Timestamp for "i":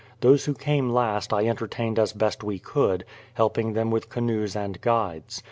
1.31-1.45